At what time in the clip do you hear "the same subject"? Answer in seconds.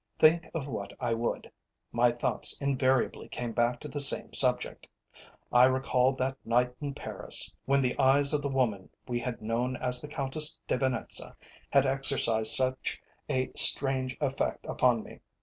3.87-4.87